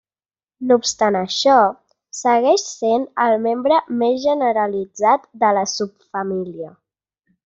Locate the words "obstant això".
0.79-1.57